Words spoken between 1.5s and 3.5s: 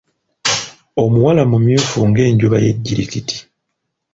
mumyufu ng'enjuba y'ejjirikiti.